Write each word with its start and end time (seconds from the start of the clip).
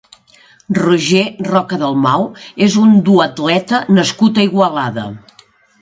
Roger 0.77 1.21
Roca 1.49 1.79
Dalmau 1.83 2.27
és 2.71 2.79
un 2.87 2.99
duatleta 3.11 3.85
nascut 4.01 4.41
a 4.45 4.51
Igualada. 4.51 5.11